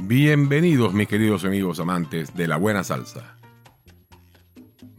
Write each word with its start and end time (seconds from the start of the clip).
Bienvenidos 0.00 0.94
mis 0.94 1.08
queridos 1.08 1.44
amigos 1.44 1.80
amantes 1.80 2.32
de 2.36 2.46
la 2.46 2.56
buena 2.56 2.84
salsa. 2.84 3.36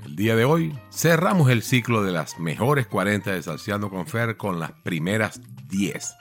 El 0.03 0.17
día 0.17 0.35
de 0.35 0.43
hoy 0.43 0.77
cerramos 0.91 1.49
el 1.49 1.63
ciclo 1.63 2.03
de 2.03 2.11
las 2.11 2.37
mejores 2.37 2.85
40 2.85 3.31
de 3.31 3.41
Salseando 3.41 3.89
con 3.89 4.07
Fer 4.07 4.35
con 4.35 4.59
las 4.59 4.73
primeras 4.83 5.39
10. 5.69 6.15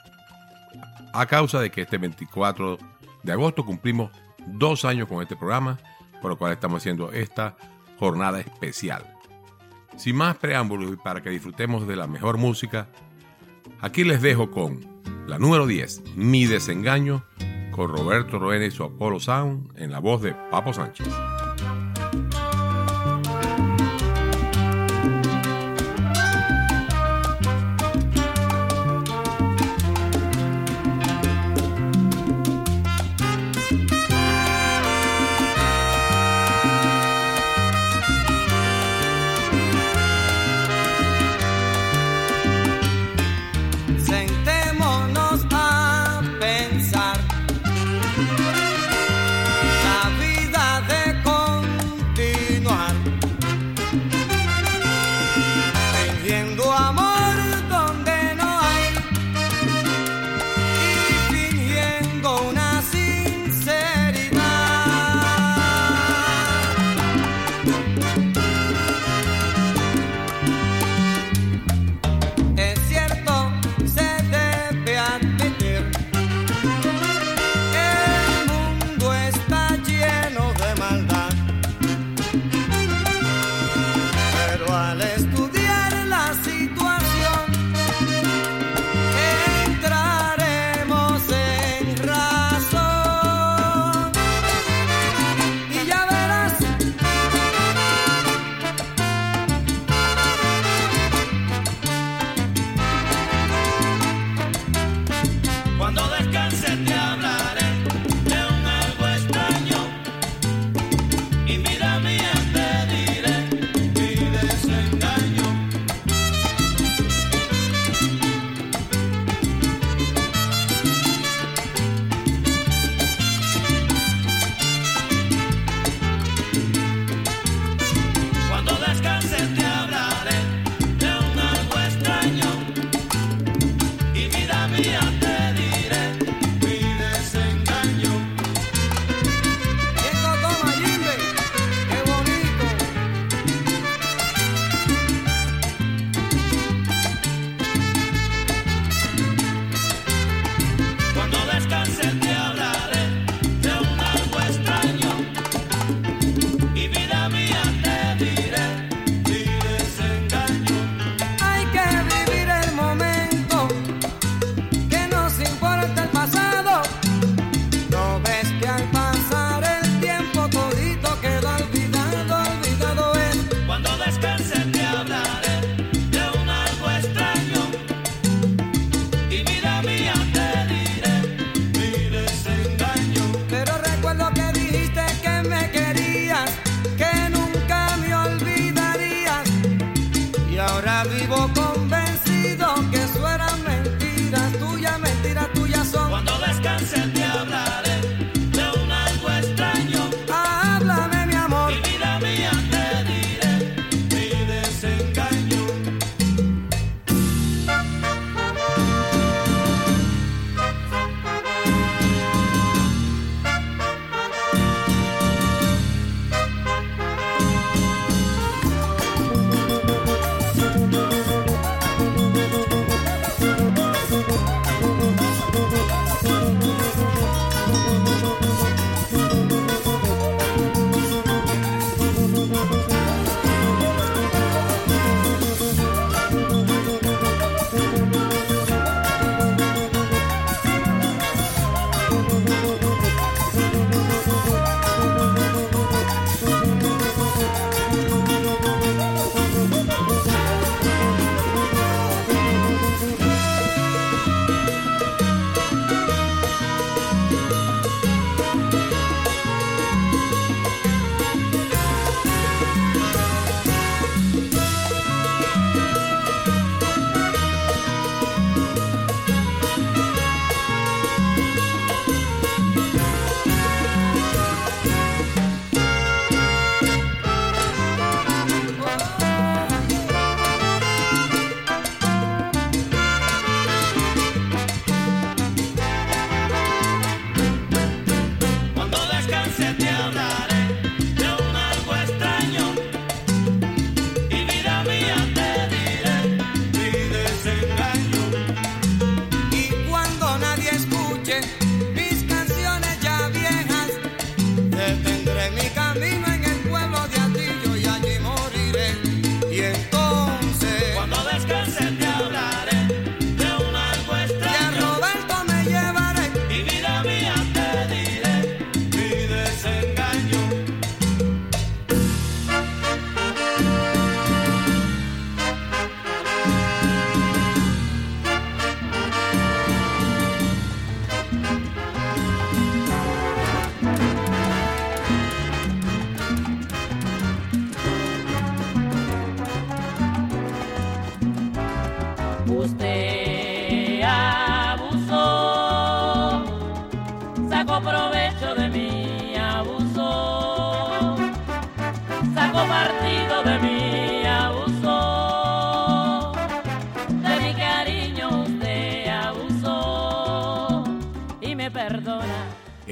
A 1.13 1.25
causa 1.25 1.59
de 1.59 1.71
que 1.71 1.81
este 1.81 1.97
24 1.97 2.77
de 3.21 3.31
agosto 3.33 3.65
cumplimos 3.65 4.11
dos 4.47 4.85
años 4.85 5.09
con 5.09 5.21
este 5.21 5.35
programa, 5.35 5.77
por 6.21 6.31
lo 6.31 6.37
cual 6.37 6.53
estamos 6.53 6.81
haciendo 6.81 7.11
esta 7.11 7.57
jornada 7.99 8.39
especial. 8.39 9.13
Sin 9.97 10.15
más 10.15 10.37
preámbulos 10.37 10.93
y 10.93 10.95
para 10.95 11.21
que 11.21 11.29
disfrutemos 11.29 11.85
de 11.85 11.97
la 11.97 12.07
mejor 12.07 12.37
música, 12.37 12.87
aquí 13.81 14.05
les 14.05 14.21
dejo 14.21 14.49
con 14.51 14.79
la 15.27 15.37
número 15.37 15.67
10, 15.67 16.15
Mi 16.15 16.45
desengaño, 16.45 17.25
con 17.79 17.95
Roberto 17.95 18.37
Roena 18.37 18.65
y 18.65 18.71
su 18.71 18.83
Apollo 18.83 19.21
Sound 19.21 19.71
en 19.77 19.89
la 19.89 19.99
voz 19.99 20.21
de 20.21 20.33
Papo 20.51 20.73
Sánchez. 20.73 21.07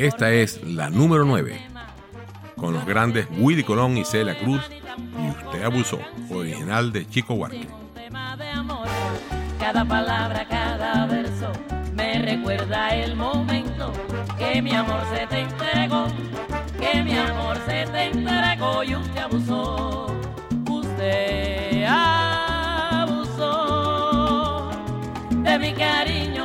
Esta 0.07 0.31
es 0.31 0.63
la 0.63 0.89
número 0.89 1.25
9, 1.25 1.59
con 2.55 2.73
los 2.73 2.85
grandes 2.85 3.27
Willy 3.39 3.61
Colón 3.61 3.97
y 3.97 4.05
Celia 4.05 4.39
Cruz, 4.39 4.61
y 4.97 5.29
usted 5.29 5.63
abusó, 5.63 5.99
original 6.31 6.93
de 6.93 7.05
Chico 7.09 7.33
Huarque. 7.33 7.67
Cada 9.59 9.83
palabra, 9.83 10.47
cada 10.47 11.07
verso 11.07 11.51
me 11.93 12.19
recuerda 12.19 12.95
el 12.95 13.17
momento 13.17 13.91
que 14.37 14.61
mi 14.61 14.73
amor 14.73 15.01
se 15.13 15.27
te 15.27 15.41
entregó, 15.41 16.07
que 16.79 17.03
mi 17.03 17.17
amor 17.17 17.57
se 17.65 17.85
te 17.87 18.05
entregó 18.05 18.85
y 18.85 18.95
usted 18.95 19.21
abusó, 19.23 20.15
usted 20.69 21.83
abusó 21.85 23.09
de 25.43 25.59
mi 25.59 25.73
cariño, 25.73 26.36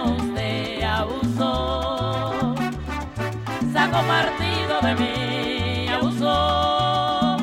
sacó 3.93 4.07
partido 4.07 4.81
de 4.81 4.95
mí, 4.95 5.89
abusó, 5.89 7.37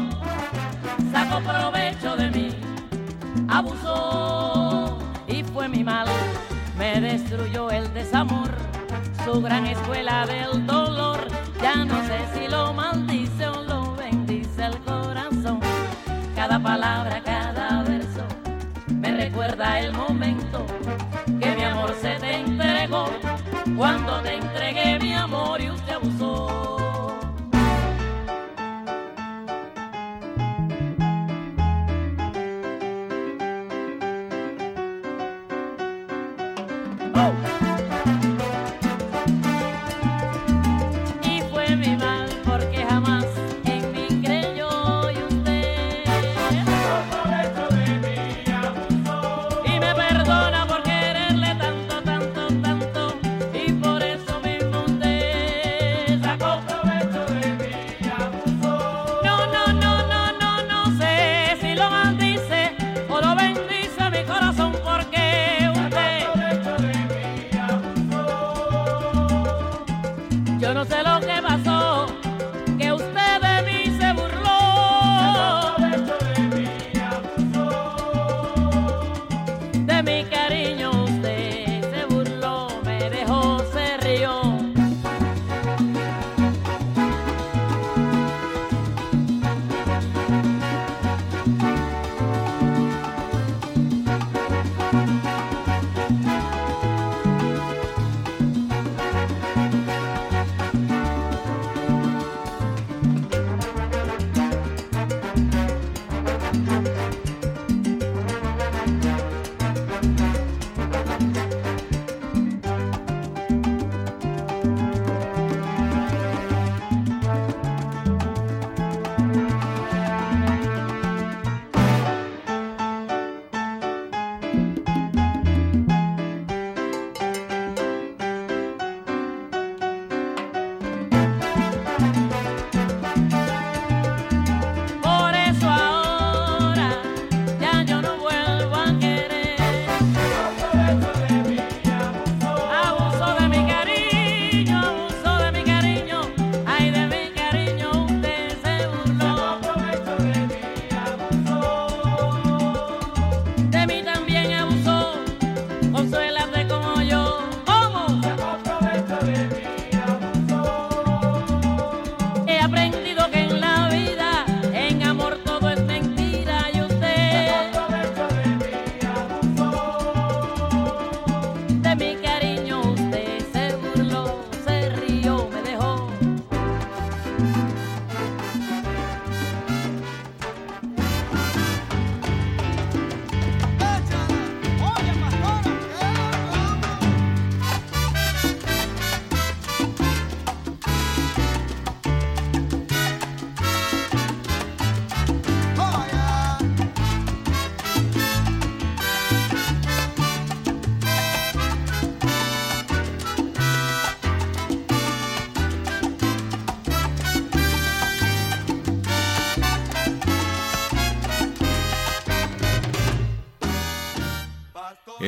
sacó 1.11 1.39
provecho 1.41 2.15
de 2.15 2.31
mí, 2.31 2.49
abusó 3.47 4.97
y 5.27 5.43
fue 5.43 5.67
mi 5.67 5.83
mal 5.83 6.07
me 6.75 6.99
destruyó 7.01 7.69
el 7.69 7.93
desamor, 7.93 8.49
su 9.25 9.41
gran 9.41 9.67
escuela 9.67 10.25
del 10.25 10.65
dolor. 10.65 11.27
Ya 11.61 11.83
no 11.83 11.95
sé 12.07 12.19
si 12.33 12.47
lo 12.47 12.73
maldice 12.73 13.47
o 13.47 13.61
lo 13.63 13.95
bendice 13.95 14.65
el 14.65 14.79
corazón. 14.79 15.59
Cada 16.35 16.57
palabra, 16.57 17.21
cada 17.21 17.83
verso 17.83 18.23
me 18.87 19.11
recuerda 19.11 19.81
el 19.81 19.91
momento 19.91 20.65
que 21.41 21.53
mi 21.53 21.63
amor 21.63 21.93
se 22.01 22.15
te 22.15 22.35
entregó. 22.37 23.09
Cuando 23.75 24.21
te 24.21 24.35
entregué 24.35 24.99
mi 24.99 25.13
amor 25.13 25.61
y 25.61 25.69
usted 25.69 25.93
abusó. 25.95 26.18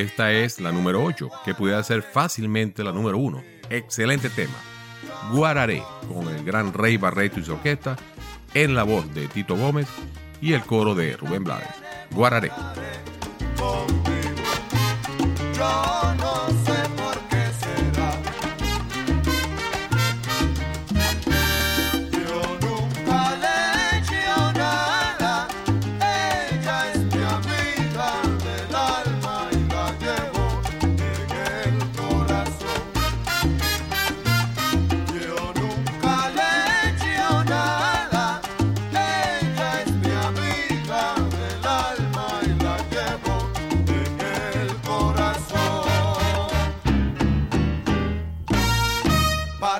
Esta 0.02 0.32
es 0.32 0.60
la 0.60 0.72
número 0.72 1.04
8, 1.04 1.30
que 1.44 1.54
pudiera 1.54 1.80
ser 1.84 2.02
fácilmente 2.02 2.82
la 2.82 2.90
número 2.90 3.18
1. 3.18 3.40
Excelente 3.70 4.30
tema. 4.30 4.56
Guararé, 5.30 5.80
con 6.12 6.26
el 6.26 6.42
gran 6.44 6.72
Rey 6.72 6.96
Barreto 6.96 7.38
y 7.38 7.44
su 7.44 7.52
orquesta, 7.52 7.96
en 8.52 8.74
la 8.74 8.82
voz 8.82 9.14
de 9.14 9.28
Tito 9.28 9.54
Gómez 9.54 9.86
y 10.40 10.54
el 10.54 10.62
coro 10.62 10.96
de 10.96 11.16
Rubén 11.16 11.44
Blades. 11.44 11.68
Guararé. 12.10 12.50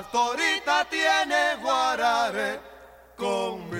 Pastorita 0.03 0.85
tiene 0.89 1.57
guarare 1.61 2.59
conmigo. 3.15 3.72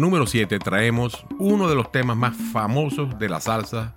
Número 0.00 0.26
7 0.26 0.58
traemos 0.58 1.24
uno 1.38 1.68
de 1.68 1.74
los 1.74 1.92
temas 1.92 2.16
más 2.16 2.34
famosos 2.52 3.18
de 3.18 3.28
la 3.28 3.40
salsa 3.40 3.94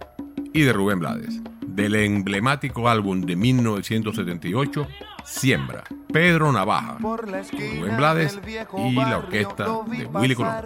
y 0.53 0.61
de 0.61 0.73
Rubén 0.73 0.99
Blades, 0.99 1.41
del 1.65 1.95
emblemático 1.95 2.89
álbum 2.89 3.21
de 3.21 3.35
1978, 3.35 4.87
Siembra, 5.23 5.83
Pedro 6.11 6.51
Navaja, 6.51 6.97
Rubén 6.99 7.97
Blades 7.97 8.39
y 8.77 8.95
la 8.95 9.17
orquesta 9.17 9.63
de 9.87 10.05
Willy 10.05 10.35
Colón. 10.35 10.65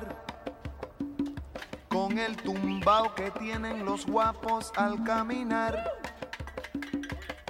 Con 1.87 2.17
el 2.17 2.35
tumbao 2.35 3.13
que 3.15 3.31
tienen 3.31 3.85
los 3.85 4.05
guapos 4.05 4.71
al 4.75 5.03
caminar. 5.03 5.93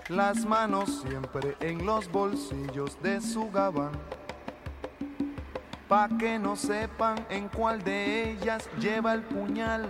Las 0.09 0.45
manos 0.45 1.03
siempre 1.07 1.55
en 1.59 1.85
los 1.85 2.11
bolsillos 2.11 3.01
de 3.01 3.19
su 3.19 3.49
gabán. 3.49 3.91
Pa' 5.87 6.09
que 6.19 6.37
no 6.37 6.57
sepan 6.57 7.25
en 7.29 7.47
cuál 7.47 7.81
de 7.81 8.31
ellas 8.31 8.69
lleva 8.77 9.13
el 9.13 9.21
puñal. 9.21 9.89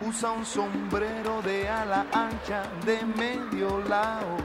Usa 0.00 0.32
un 0.32 0.44
sombrero 0.44 1.42
de 1.42 1.68
ala 1.68 2.06
ancha 2.12 2.64
de 2.84 3.04
medio 3.04 3.78
lado 3.88 4.36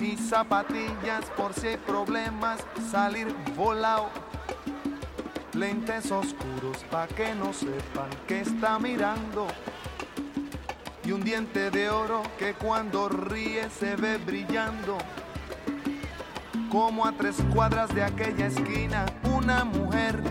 y 0.00 0.16
zapatillas 0.16 1.24
por 1.36 1.54
si 1.54 1.68
hay 1.68 1.76
problemas 1.76 2.58
salir 2.90 3.32
volado. 3.56 4.10
lentes 5.54 6.10
oscuros 6.10 6.84
pa' 6.90 7.06
que 7.06 7.34
no 7.34 7.52
sepan 7.52 8.10
que 8.26 8.40
está 8.40 8.80
mirando. 8.80 9.46
Y 11.04 11.12
un 11.12 11.22
diente 11.22 11.70
de 11.70 11.88
oro 11.88 12.22
que 12.36 12.54
cuando 12.54 13.08
ríe 13.08 13.70
se 13.70 13.94
ve 13.94 14.18
brillando. 14.18 14.98
Como 16.76 17.06
a 17.06 17.12
tres 17.12 17.36
cuadras 17.54 17.88
de 17.94 18.04
aquella 18.04 18.48
esquina, 18.48 19.06
una 19.34 19.64
mujer 19.64 20.22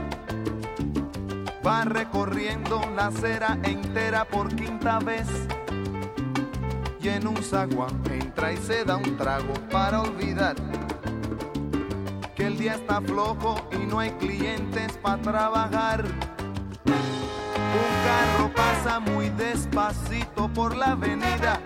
va 1.65 1.85
recorriendo 1.85 2.79
la 2.95 3.07
acera 3.07 3.57
entera 3.63 4.25
por 4.25 4.55
quinta 4.55 4.99
vez. 4.99 5.25
Y 7.01 7.07
en 7.07 7.27
un 7.27 7.37
zaguán 7.37 7.99
entra 8.11 8.53
y 8.53 8.57
se 8.57 8.85
da 8.85 8.95
un 8.95 9.17
trago 9.17 9.55
para 9.71 10.03
olvidar 10.03 10.55
que 12.35 12.45
el 12.45 12.59
día 12.59 12.75
está 12.75 13.01
flojo 13.01 13.67
y 13.71 13.77
no 13.87 13.97
hay 13.97 14.11
clientes 14.11 14.99
para 15.01 15.19
trabajar. 15.23 16.05
Un 16.85 17.91
carro 18.05 18.53
pasa 18.53 18.99
muy 18.99 19.29
despacito 19.29 20.47
por 20.49 20.75
la 20.77 20.91
avenida. 20.91 21.59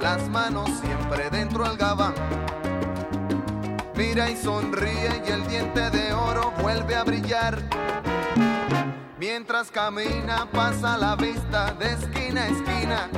Las 0.00 0.30
manos 0.30 0.70
siempre 0.80 1.28
dentro 1.28 1.64
del 1.64 1.76
gabán. 1.76 2.14
Mira 3.94 4.30
y 4.30 4.36
sonríe 4.36 5.22
y 5.26 5.30
el 5.30 5.46
diente 5.46 5.90
de 5.90 6.14
oro 6.14 6.54
vuelve 6.62 6.94
a 6.94 7.04
brillar. 7.04 7.62
Mientras 9.18 9.70
camina 9.70 10.48
pasa 10.50 10.96
la 10.96 11.16
vista 11.16 11.74
de 11.74 11.92
esquina 11.92 12.44
a 12.44 12.46
esquina. 12.46 13.10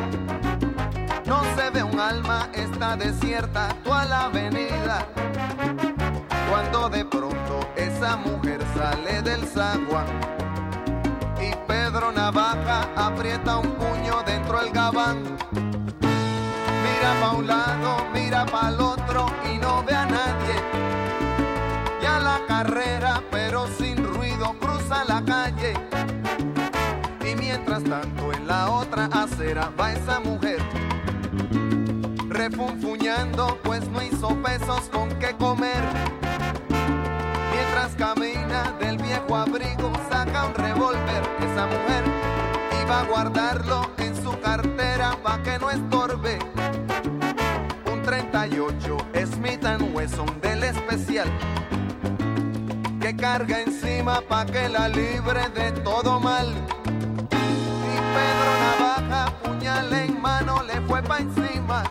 No 1.25 1.44
se 1.55 1.70
ve 1.70 1.85
un 1.85 2.01
alma, 2.01 2.49
está 2.53 2.97
desierta 2.97 3.68
toda 3.85 4.05
la 4.05 4.25
avenida. 4.25 5.07
Cuando 6.51 6.88
de 6.88 7.05
pronto 7.05 7.61
esa 7.77 8.16
mujer 8.16 8.61
sale 8.77 9.23
del 9.23 9.47
zaguán 9.47 10.07
y 11.40 11.55
Pedro 11.68 12.11
Navaja 12.11 12.88
aprieta 12.97 13.59
un 13.59 13.70
puño 13.75 14.20
dentro 14.27 14.59
del 14.59 14.73
gabán. 14.73 15.73
Mira 17.05 17.21
pa' 17.21 17.37
un 17.37 17.47
lado, 17.47 17.97
mira 18.14 18.47
pa' 18.47 18.71
el 18.71 18.81
otro 18.81 19.27
y 19.53 19.59
no 19.59 19.85
ve 19.85 19.95
a 19.95 20.07
nadie. 20.07 20.55
Ya 22.01 22.19
la 22.19 22.40
carrera, 22.49 23.23
pero 23.31 23.67
sin 23.77 24.03
ruido, 24.03 24.55
cruza 24.59 25.05
la 25.05 25.23
calle. 25.23 25.75
Y 27.31 27.37
mientras 27.37 27.85
tanto 27.85 28.33
en 28.33 28.47
la 28.47 28.71
otra 28.71 29.11
acera 29.12 29.71
va 29.79 29.93
esa 29.93 30.19
mujer. 30.21 30.62
Refunfuñando, 32.31 33.59
pues 33.62 33.87
no 33.90 34.03
hizo 34.03 34.29
pesos 34.37 34.88
con 34.90 35.11
qué 35.19 35.35
comer. 35.37 35.85
Mientras 37.53 37.95
camina 37.99 38.73
del 38.81 38.97
viejo 38.97 39.37
abrigo, 39.37 39.93
saca 40.09 40.47
un 40.47 40.55
revólver. 40.55 41.23
Esa 41.40 41.67
mujer 41.67 42.05
iba 42.83 43.01
a 43.01 43.05
guardarlo 43.05 43.90
en 43.99 44.17
su 44.17 44.40
cartera 44.40 45.19
pa' 45.23 45.43
que 45.43 45.59
no 45.59 45.71
estorbe. 45.71 46.54
Un 48.44 48.50
38 48.50 48.98
Smith 49.33 49.64
Wesson 49.94 50.40
del 50.42 50.64
especial 50.64 51.26
que 53.00 53.16
carga 53.16 53.62
encima 53.62 54.20
pa' 54.20 54.44
que 54.44 54.68
la 54.68 54.87
libre 54.87 55.48
de 55.54 55.72
todo 55.80 56.20
mal. 56.20 56.48
Y 57.30 57.96
Pedro 58.14 58.50
Navaja, 58.61 59.33
puñal 59.42 59.90
en 59.94 60.20
mano, 60.20 60.62
le 60.62 60.78
fue 60.83 61.02
pa' 61.02 61.20
encima. 61.20 61.85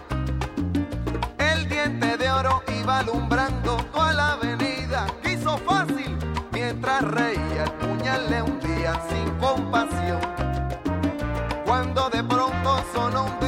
El 1.40 1.68
diente 1.68 2.18
de 2.18 2.30
oro 2.30 2.62
iba 2.80 3.00
alumbrando 3.00 3.78
toda 3.92 4.14
la 4.14 4.34
avenida. 4.34 5.08
Quiso 5.24 5.58
fácil 5.58 6.16
mientras 6.52 7.02
reía 7.02 7.64
el 7.64 7.72
puñal 7.72 8.30
le 8.30 8.44
hundía 8.44 9.02
sin 9.10 9.28
compasión. 9.40 10.22
Cuando 11.66 12.12
de 12.12 12.24
pronto 12.24 12.84
sonó 12.94 13.24
un 13.24 13.43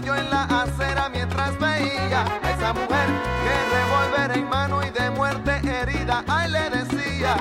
Cayó 0.00 0.16
en 0.16 0.30
la 0.30 0.44
acera 0.44 1.10
mientras 1.10 1.58
veía 1.58 2.24
a 2.42 2.50
esa 2.50 2.72
mujer 2.72 3.06
que 3.42 3.76
revólver 3.76 4.38
en 4.38 4.48
mano 4.48 4.82
y 4.82 4.88
de 4.88 5.10
muerte 5.10 5.60
herida. 5.62 6.24
Ay, 6.26 6.50
le 6.50 6.70
decía, 6.70 7.36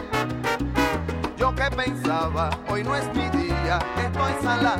yo 1.37 1.55
que 1.55 1.71
pensaba, 1.71 2.49
hoy 2.67 2.83
no 2.83 2.97
es 2.97 3.07
mi 3.15 3.29
día, 3.29 3.79
estoy 3.97 4.33
sala. 4.43 4.75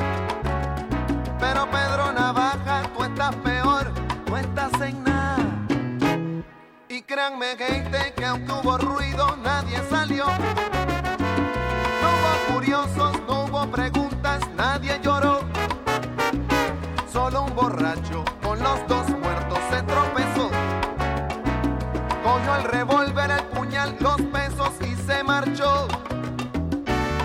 Pero 1.38 1.70
Pedro 1.70 2.12
Navaja, 2.12 2.82
tú 2.94 3.02
estás 3.02 3.34
peor, 3.36 3.90
tú 4.26 4.36
estás 4.36 4.78
en 4.82 5.02
nada. 5.02 5.38
Y 6.86 7.00
créanme, 7.00 7.56
gente, 7.56 8.12
que 8.14 8.26
aunque 8.26 8.52
hubo 8.52 8.76
ruido, 8.76 9.38
nadie 9.42 9.80
salió. 9.88 10.26
Solo 17.12 17.42
un 17.42 17.54
borracho 17.56 18.24
con 18.40 18.62
los 18.62 18.86
dos 18.86 19.08
muertos 19.08 19.58
se 19.70 19.82
tropezó. 19.82 20.48
Cogió 22.22 22.56
el 22.56 22.64
revólver, 22.64 23.30
el 23.32 23.44
puñal, 23.46 23.96
los 23.98 24.20
pesos 24.22 24.70
y 24.80 24.94
se 24.94 25.24
marchó. 25.24 25.88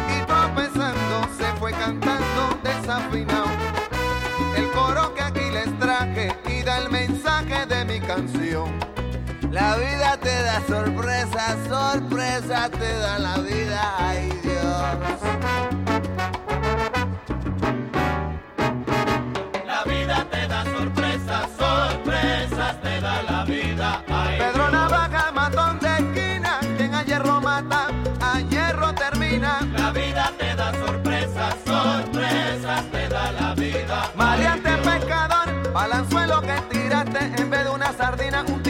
Y 0.10 0.26
tropezando 0.26 1.28
se 1.38 1.45
fue 1.60 1.71
cantando 1.74 2.58
desafinado. 2.63 3.45
El 4.56 4.71
coro 4.71 5.13
que 5.13 5.21
aquí 5.21 5.52
les 5.52 5.78
traje 5.78 6.36
y 6.50 6.63
da 6.63 6.80
el 6.80 6.89
mensaje 6.89 7.67
de 7.67 7.86
mi 7.86 8.00
canción. 8.00 8.71
La 9.52 9.76
vida 9.76 10.17
te 10.17 10.41
da 10.41 10.62
sorpresa, 10.67 11.58
sorpresa 11.69 12.69
te 12.71 12.98
da 12.98 13.19
la 13.19 13.38
vida, 13.38 13.95
ay 14.00 14.32
Dios. 14.41 15.45
Sardina, 38.06 38.46
un 38.48 38.64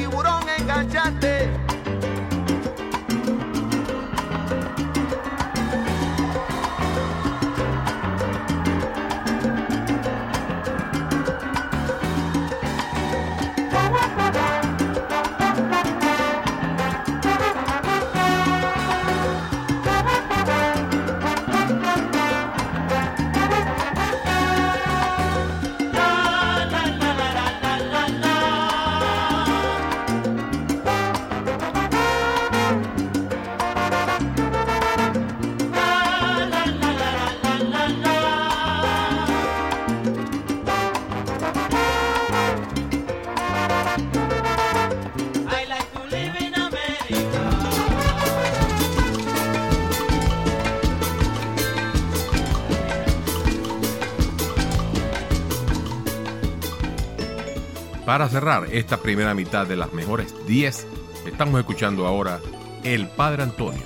Para 58.05 58.29
cerrar 58.29 58.67
esta 58.71 58.97
primera 58.97 59.33
mitad 59.33 59.65
de 59.65 59.75
las 59.75 59.91
mejores 59.91 60.33
10, 60.45 60.87
estamos 61.25 61.59
escuchando 61.59 62.05
ahora 62.05 62.39
El 62.83 63.07
Padre 63.07 63.41
Antonio, 63.41 63.81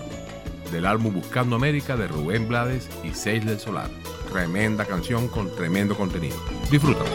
del 0.73 0.85
álbum 0.85 1.13
Buscando 1.13 1.55
América 1.55 1.95
de 1.95 2.09
Rubén 2.09 2.49
Blades 2.49 2.89
y 3.05 3.13
Seis 3.13 3.45
del 3.45 3.59
Solar. 3.59 3.89
Tremenda 4.29 4.83
canción 4.83 5.29
con 5.29 5.55
tremendo 5.55 5.95
contenido. 5.95 6.35
Disfrútala. 6.69 7.09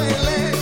huele. 0.00 0.59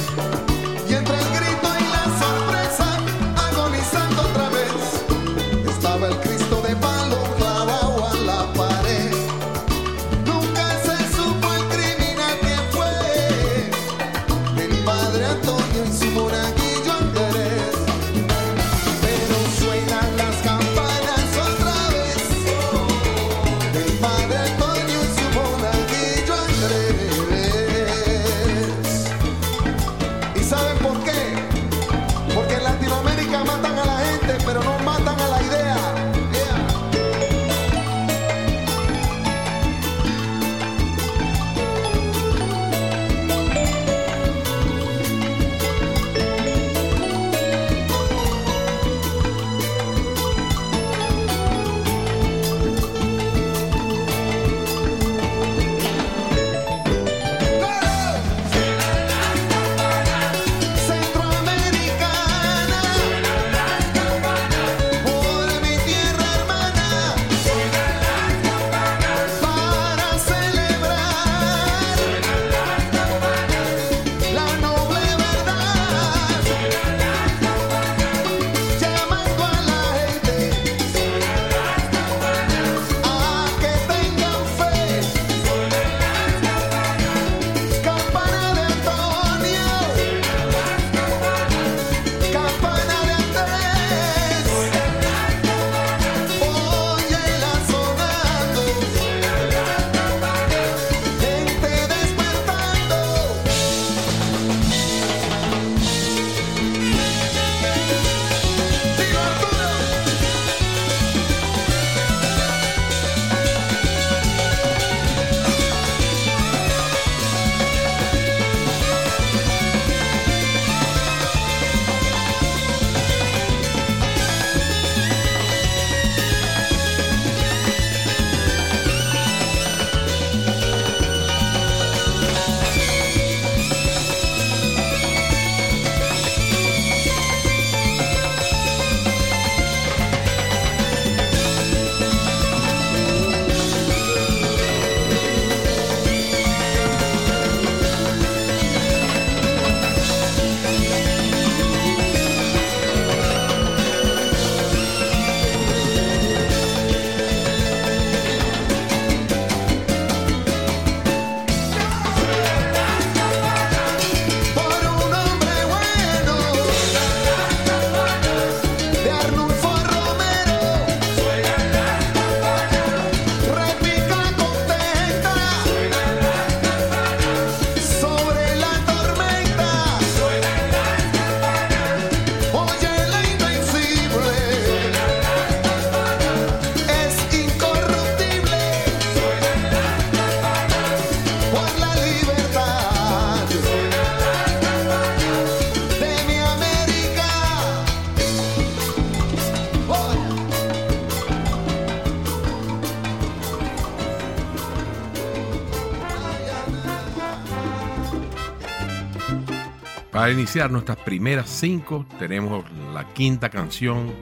Para 210.28 210.36
iniciar 210.36 210.70
nuestras 210.70 210.98
primeras 210.98 211.48
cinco, 211.48 212.04
tenemos 212.18 212.62
la 212.92 213.14
quinta 213.14 213.48
canción 213.48 214.12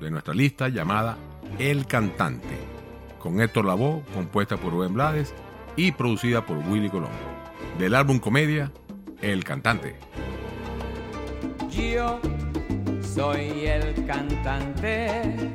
de 0.00 0.10
nuestra 0.10 0.34
lista 0.34 0.68
llamada 0.68 1.16
El 1.60 1.86
Cantante, 1.86 2.58
con 3.20 3.40
Héctor 3.40 3.64
Lavoe, 3.64 4.02
compuesta 4.12 4.56
por 4.56 4.72
Rubén 4.72 4.94
Blades 4.94 5.32
y 5.76 5.92
producida 5.92 6.44
por 6.44 6.58
Willy 6.58 6.90
Colón. 6.90 7.12
Del 7.78 7.94
álbum 7.94 8.18
Comedia, 8.18 8.72
El 9.22 9.44
Cantante. 9.44 9.94
Yo 11.70 12.20
soy 13.14 13.66
el 13.66 14.04
cantante 14.04 15.52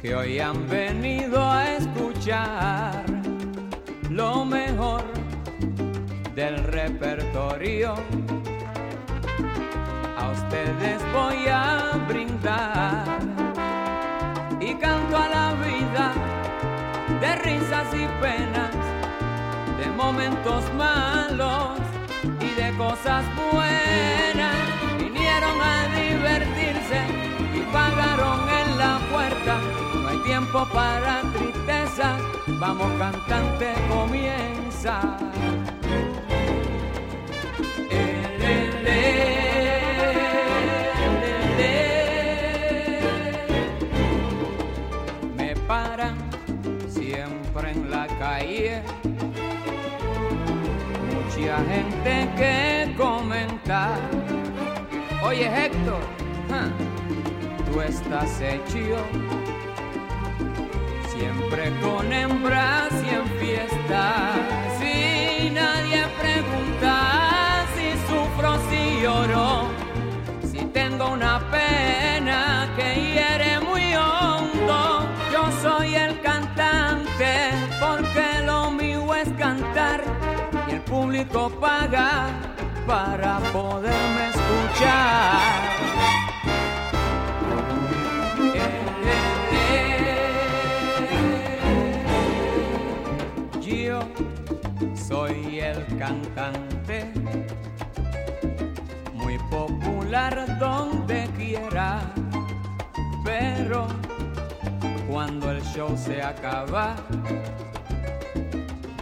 que 0.00 0.14
hoy 0.14 0.38
han 0.38 0.68
venido 0.68 1.42
a 1.42 1.72
escuchar 1.72 3.04
lo 4.08 4.44
mejor 4.44 5.21
del 6.34 6.64
repertorio. 6.64 7.94
A 10.16 10.30
ustedes 10.30 11.02
voy 11.12 11.46
a 11.48 11.92
brindar 12.08 13.04
y 14.60 14.74
canto 14.74 15.16
a 15.16 15.28
la 15.28 15.54
vida 15.54 16.12
de 17.20 17.36
risas 17.36 17.86
y 17.94 18.06
penas, 18.22 18.70
de 19.78 19.86
momentos 19.90 20.64
malos 20.74 21.78
y 22.40 22.60
de 22.60 22.76
cosas 22.76 23.24
buenas. 23.52 24.56
Vinieron 24.98 25.60
a 25.60 25.86
divertirse 25.94 27.00
y 27.54 27.60
pagaron 27.72 28.40
en 28.48 28.78
la 28.78 28.98
puerta. 29.10 29.58
No 29.94 30.08
hay 30.08 30.18
tiempo 30.24 30.66
para 30.72 31.20
tristeza, 31.32 32.16
vamos 32.58 32.90
cantante, 32.98 33.74
comienza. 33.88 35.18
Gente 51.72 52.28
que 52.36 52.94
comenta. 52.96 53.90
Oye 55.24 55.46
Héctor, 55.46 56.00
tú 57.70 57.80
estás 57.80 58.40
hecho 58.40 58.98
siempre 61.14 61.72
con 61.80 62.12
hembras 62.12 62.92
y 63.04 63.14
en 63.14 63.26
fiesta. 63.38 64.61
Lloro, 69.02 69.66
si 70.50 70.64
tengo 70.66 71.10
una 71.10 71.40
pena 71.50 72.68
que 72.76 72.94
hiere 72.94 73.58
muy 73.60 73.94
hondo. 73.94 75.08
Yo 75.32 75.42
soy 75.60 75.94
el 75.96 76.20
cantante 76.20 77.50
porque 77.80 78.46
lo 78.46 78.70
mío 78.70 79.12
es 79.14 79.28
cantar 79.30 80.04
y 80.68 80.74
el 80.74 80.80
público 80.82 81.50
paga 81.60 82.28
para 82.86 83.40
poderme 83.52 84.28
escuchar. 84.28 85.40
Yo 93.60 94.00
soy 94.94 95.58
el 95.58 95.84
cantante 95.98 97.21
popular 99.52 100.58
donde 100.58 101.28
quiera, 101.36 102.00
pero 103.22 103.86
cuando 105.10 105.50
el 105.50 105.62
show 105.62 105.94
se 105.94 106.22
acaba, 106.22 106.96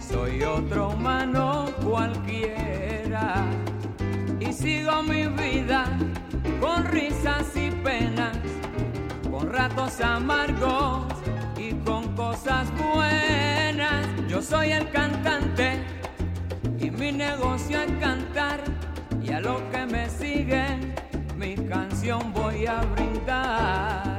soy 0.01 0.43
otro 0.43 0.89
humano 0.89 1.67
cualquiera 1.85 3.45
y 4.41 4.53
sigo 4.53 5.05
mi 5.05 5.29
vida 5.29 5.85
con 6.61 6.85
risas 6.85 7.47
y 7.55 7.71
penas, 7.71 8.37
con 9.31 9.53
ratos 9.53 10.01
amargos 10.01 11.07
y 11.57 11.75
con 11.85 12.17
cosas 12.17 12.67
buenas. 12.77 14.05
Yo 14.29 14.43
soy 14.43 14.73
el 14.73 14.91
cantante 14.91 15.81
y 16.81 16.91
mi 16.91 17.13
negocio 17.13 17.81
es 17.83 17.93
cantar 18.01 18.80
y 19.31 19.33
a 19.33 19.41
los 19.41 19.63
que 19.71 19.87
me 19.87 20.09
siguen 20.09 20.93
mi 21.37 21.55
canción 21.55 22.33
voy 22.33 22.67
a 22.67 22.81
brindar. 22.81 24.10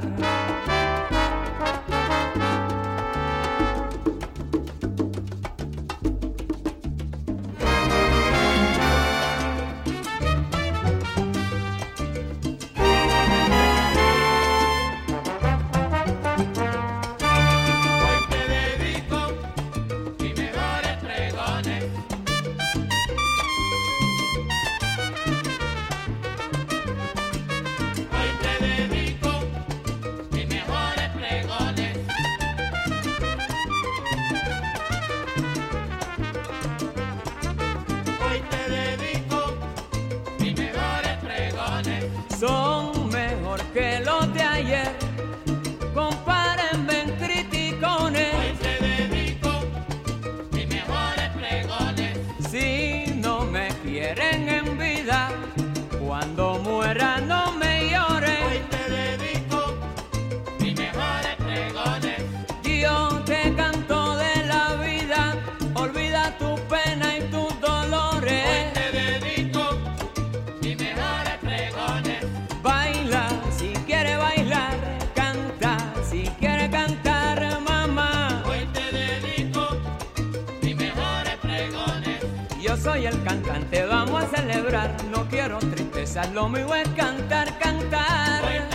Yo 82.72 82.78
soy 82.78 83.06
el 83.06 83.22
cantante, 83.24 83.86
vamos 83.86 84.24
a 84.24 84.28
celebrar. 84.28 84.96
No 85.12 85.28
quiero 85.28 85.60
tristeza, 85.60 86.26
lo 86.28 86.48
mío 86.48 86.74
es 86.74 86.88
cantar, 86.96 87.60
cantar. 87.60 88.71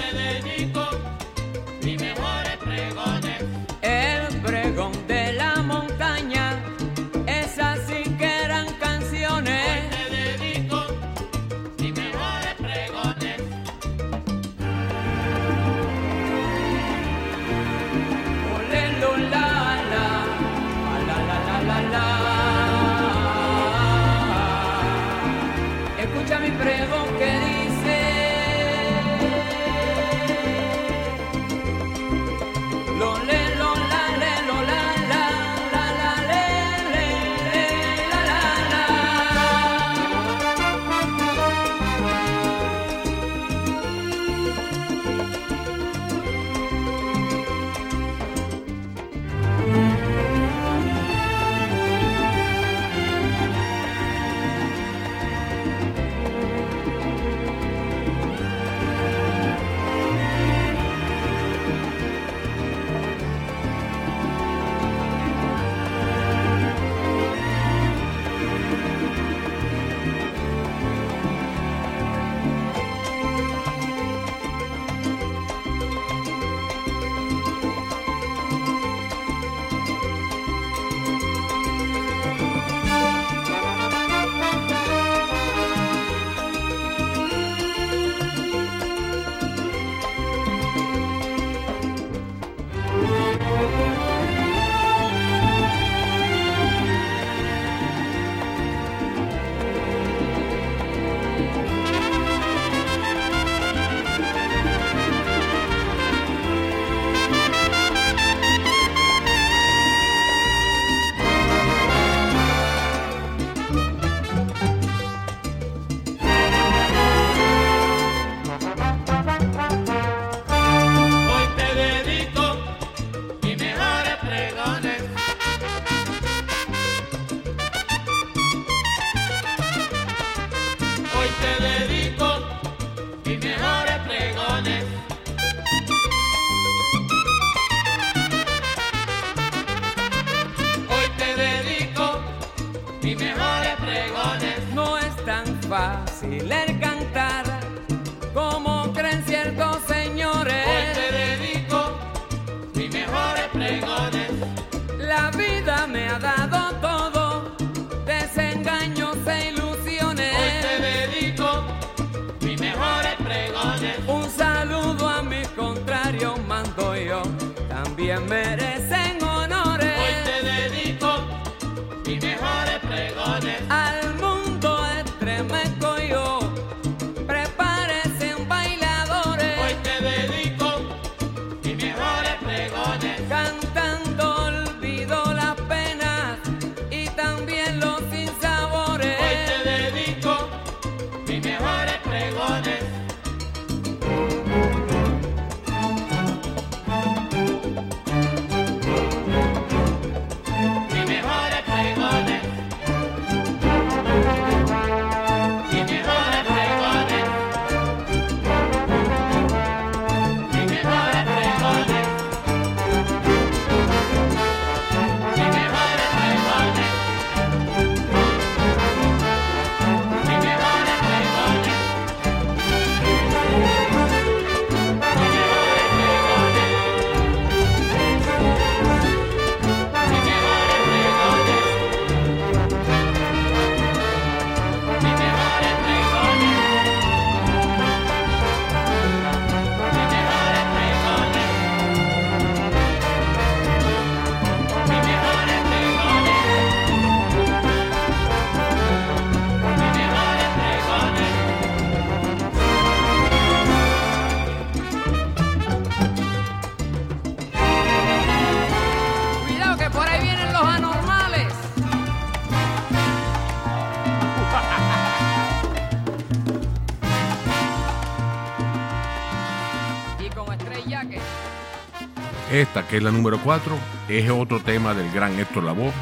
Esta, 272.56 272.88
que 272.88 272.96
es 272.96 273.02
la 273.02 273.10
número 273.10 273.38
4, 273.44 273.76
es 274.08 274.30
otro 274.30 274.60
tema 274.60 274.94
del 274.94 275.12
gran 275.12 275.38
Héctor 275.38 275.62
Lavoe, 275.62 275.92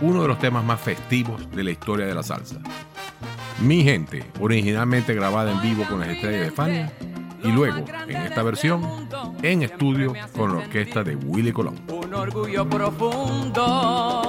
uno 0.00 0.22
de 0.22 0.28
los 0.28 0.38
temas 0.38 0.64
más 0.64 0.80
festivos 0.80 1.50
de 1.50 1.64
la 1.64 1.72
historia 1.72 2.06
de 2.06 2.14
la 2.14 2.22
salsa. 2.22 2.60
Mi 3.60 3.82
gente, 3.82 4.24
originalmente 4.38 5.12
grabada 5.12 5.50
en 5.50 5.60
vivo 5.60 5.82
con 5.88 5.98
las 5.98 6.10
estrellas 6.10 6.42
de 6.42 6.50
Fania, 6.52 6.92
y 7.42 7.48
luego, 7.48 7.84
en 8.06 8.16
esta 8.18 8.44
versión, 8.44 9.08
en 9.42 9.64
estudio 9.64 10.14
con 10.36 10.52
la 10.52 10.58
orquesta 10.60 11.02
de 11.02 11.16
Willy 11.16 11.50
Colón. 11.50 11.80
Un 11.88 12.14
orgullo 12.14 12.64
profundo. 12.70 14.23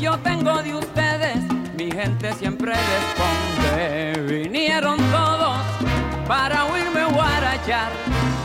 Yo 0.00 0.18
tengo 0.20 0.62
de 0.62 0.74
ustedes, 0.74 1.36
mi 1.76 1.90
gente 1.92 2.32
siempre 2.32 2.72
responde. 2.72 4.22
Vinieron 4.22 4.96
todos 5.10 5.58
para 6.26 6.64
oírme 6.64 7.04
guarachar, 7.04 7.90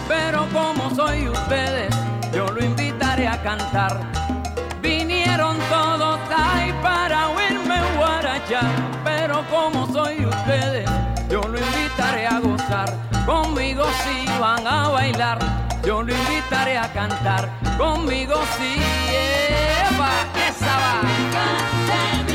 pero 0.05 0.49
como 0.51 0.93
soy 0.93 1.29
ustedes, 1.29 1.95
yo 2.33 2.45
lo 2.47 2.61
invitaré 2.61 3.29
a 3.29 3.41
cantar. 3.41 4.01
Vinieron 4.81 5.57
todos 5.69 6.19
ahí 6.35 6.73
para 6.83 7.29
oírme 7.29 7.79
guarachar, 7.95 8.69
pero 9.05 9.41
como 9.49 9.87
soy 9.93 10.25
ustedes, 10.25 10.89
yo 11.29 11.41
lo 11.41 11.57
invitaré 11.57 12.27
a 12.27 12.39
gozar. 12.39 12.93
Conmigo 13.25 13.85
si 14.03 14.25
van 14.41 14.67
a 14.67 14.89
bailar, 14.89 15.39
yo 15.85 16.03
lo 16.03 16.13
invitaré 16.13 16.77
a 16.77 16.91
cantar. 16.91 17.49
Conmigo 17.77 18.41
si 18.57 18.73
Eva, 19.89 20.11
esa 20.49 20.77
va. 20.77 21.14
Música 21.35 22.34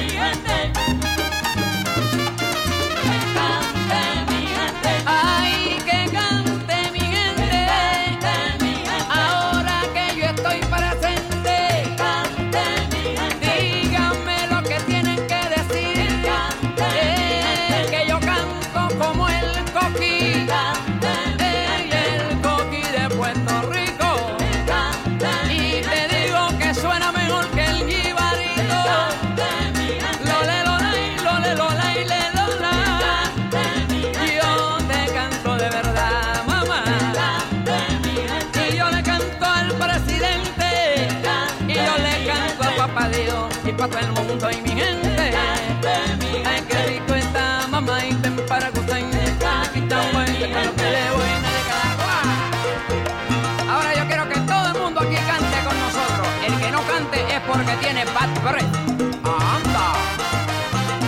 Ah, 58.23 59.57
¡Anda! 59.57 59.93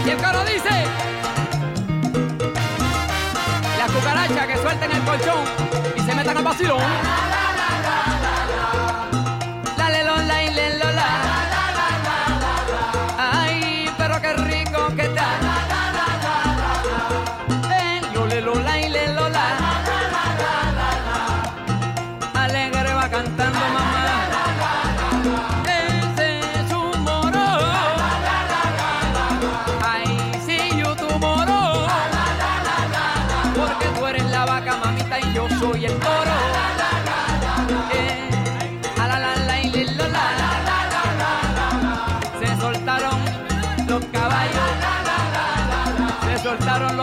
Y 0.06 0.10
el 0.10 0.16
coro 0.16 0.44
dice: 0.44 0.86
La 3.78 3.86
cucaracha 3.86 4.46
que 4.46 4.56
suelten 4.56 4.90
el 4.92 5.02
colchón 5.02 5.44
y 5.94 6.00
se 6.00 6.14
metan 6.14 6.38
al 6.38 6.44
vacilón. 6.44 7.41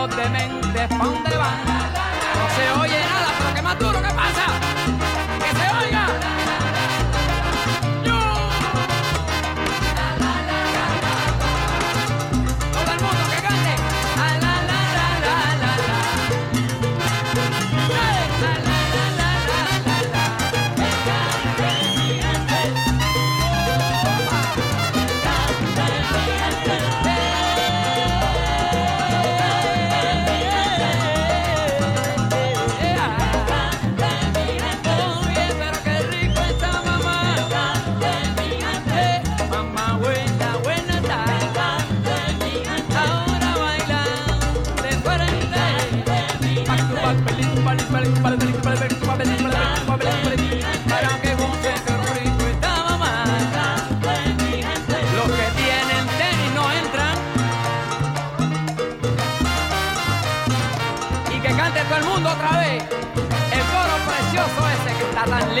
los 0.00 0.16
dementes 0.16 0.88
pan 0.88 1.29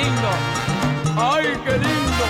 lindo. 0.02 0.30
¡Ay, 1.16 1.46
qué 1.64 1.72
lindo! 1.72 2.29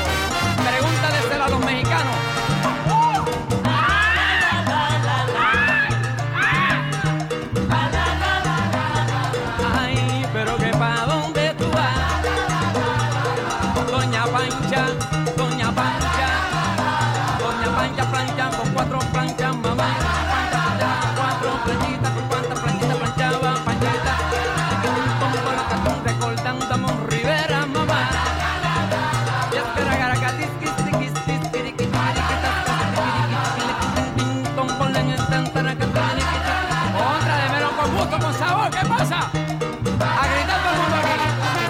¿Qué 38.80 38.86
pasa? 38.88 39.18
A 39.20 40.26
gritar 40.28 40.58
todo 40.62 40.72
el 40.72 40.78
mundo 40.80 40.96
aquí, 40.96 41.14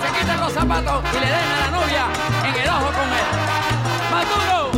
se 0.02 0.08
quiten 0.18 0.38
los 0.40 0.52
zapatos 0.52 1.04
y 1.12 1.18
le 1.18 1.26
den 1.26 1.34
a 1.34 1.60
la 1.60 1.70
novia 1.70 2.04
en 2.44 2.54
el 2.54 2.68
ojo 2.68 2.90
con 2.98 3.08
él. 3.20 3.26
¡Maduro! 4.10 4.70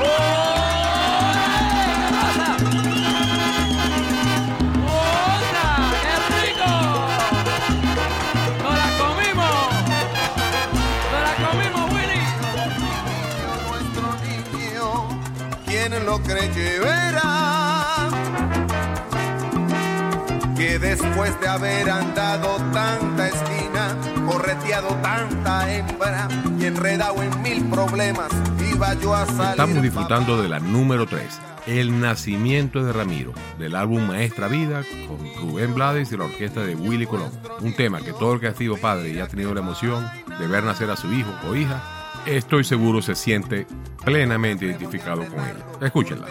¡Ole! 0.00 1.48
¿Qué 2.02 2.08
pasa? 2.22 2.48
¡Otra! 5.42 5.66
¡Qué 6.02 6.14
rico! 6.36 6.70
¡Nos 8.62 8.74
la 8.82 8.88
comimos! 9.02 9.56
¡Nos 11.10 11.20
la 11.26 11.32
comimos, 11.48 11.84
Willy! 11.94 12.24
nuestro 13.68 14.06
niño, 14.24 14.86
¿quién 15.66 15.90
lo 16.04 16.16
cree 16.22 16.48
que? 16.50 17.15
Después 21.16 21.40
de 21.40 21.48
haber 21.48 21.88
andado 21.88 22.56
tanta 22.74 23.28
esquina, 23.28 23.96
correteado 24.26 24.88
tanta 24.96 25.74
hembra 25.74 26.28
y 26.60 26.66
enredado 26.66 27.22
en 27.22 27.42
mil 27.42 27.64
problemas, 27.70 28.28
iba 28.70 28.92
yo 28.94 29.14
a 29.14 29.24
salir. 29.24 29.52
Estamos 29.52 29.82
disfrutando 29.82 30.42
de 30.42 30.50
la 30.50 30.60
número 30.60 31.06
3, 31.06 31.40
El 31.68 32.00
nacimiento 32.00 32.84
de 32.84 32.92
Ramiro, 32.92 33.32
del 33.58 33.76
álbum 33.76 34.06
Maestra 34.06 34.48
Vida, 34.48 34.82
con 35.08 35.18
Rubén 35.40 35.74
Blades 35.74 36.12
y 36.12 36.18
la 36.18 36.24
orquesta 36.24 36.60
de 36.60 36.74
Willy 36.74 37.06
Colón. 37.06 37.30
Un 37.62 37.74
tema 37.74 38.02
que 38.02 38.12
todo 38.12 38.34
el 38.34 38.40
que 38.40 38.48
ha 38.48 38.54
sido 38.54 38.76
padre 38.76 39.08
y 39.08 39.18
ha 39.18 39.26
tenido 39.26 39.54
la 39.54 39.60
emoción 39.60 40.06
de 40.38 40.46
ver 40.46 40.64
nacer 40.64 40.90
a 40.90 40.96
su 40.96 41.10
hijo 41.14 41.30
o 41.48 41.56
hija, 41.56 41.82
estoy 42.26 42.62
seguro 42.62 43.00
se 43.00 43.14
siente 43.14 43.66
plenamente 44.04 44.66
identificado 44.66 45.24
con 45.24 45.40
él. 45.40 45.56
Escúchenla. 45.80 46.26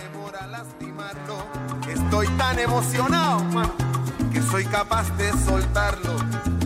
Estoy 1.89 2.27
tan 2.37 2.59
emocionado, 2.59 3.43
mano, 3.45 3.73
que 4.35 4.41
soy 4.41 4.65
capaz 4.65 5.09
de 5.15 5.31
soltarlo. 5.45 6.13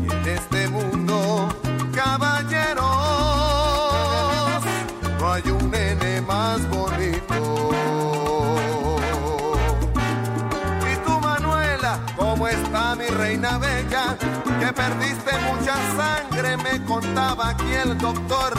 En 0.01 0.27
este 0.27 0.67
mundo, 0.69 1.47
caballeros, 1.93 2.83
no 5.19 5.31
hay 5.31 5.43
un 5.51 5.69
nene 5.69 6.19
más 6.21 6.67
bonito. 6.67 7.69
Y 10.91 10.95
tú, 11.05 11.19
Manuela, 11.19 11.99
¿cómo 12.17 12.47
está 12.47 12.95
mi 12.95 13.05
reina 13.05 13.59
bella? 13.59 14.17
Que 14.59 14.73
perdiste 14.73 15.31
mucha 15.47 15.75
sangre, 15.95 16.57
me 16.57 16.83
contaba 16.85 17.49
aquí 17.49 17.71
el 17.71 17.95
doctor. 17.99 18.53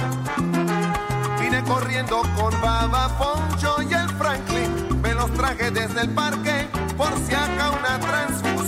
Vine 1.40 1.64
corriendo 1.64 2.22
con 2.36 2.52
Baba 2.62 3.08
Poncho 3.18 3.82
y 3.82 3.92
el 3.92 4.08
Franklin. 4.10 5.00
Me 5.02 5.14
los 5.14 5.32
traje 5.34 5.72
desde 5.72 6.02
el 6.02 6.10
parque 6.10 6.68
por 6.96 7.12
si 7.26 7.34
acá 7.34 7.70
una 7.70 7.98
transfusión. 7.98 8.59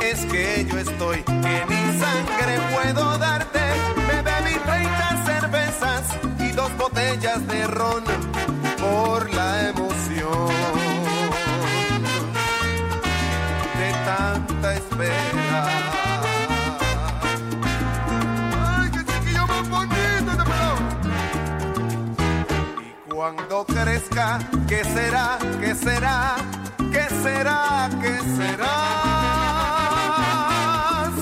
Es 0.00 0.24
que 0.26 0.66
yo 0.68 0.78
estoy 0.78 1.22
que 1.22 1.64
ni 1.68 1.98
sangre 1.98 2.58
puedo 2.74 3.18
darte. 3.18 3.60
Me 4.06 4.22
bebí 4.22 4.54
30 4.58 5.24
cervezas 5.24 6.02
y 6.40 6.52
dos 6.52 6.76
botellas 6.76 7.46
de 7.46 7.66
ron 7.66 8.04
por 8.78 9.32
la 9.32 9.68
emoción 9.68 10.48
de 13.78 13.92
tanta 14.04 14.74
espera. 14.74 15.82
Este 23.02 23.14
cuando 23.14 23.64
crezca, 23.64 24.38
¿qué 24.66 24.84
será? 24.84 25.38
¿Qué 25.60 25.74
será? 25.74 26.36
¿Qué 27.22 27.28
será? 27.28 27.88
¿Qué 28.00 28.18
será? 28.36 28.74